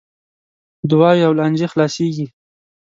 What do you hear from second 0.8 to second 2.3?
دعاوې او لانجې خلاصیږي.